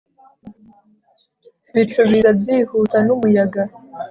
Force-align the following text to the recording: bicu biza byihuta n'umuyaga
bicu 1.73 2.01
biza 2.09 2.31
byihuta 2.39 2.97
n'umuyaga 3.05 3.61